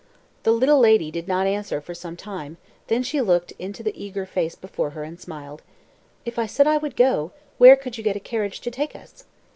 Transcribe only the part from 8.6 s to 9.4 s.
to take us?"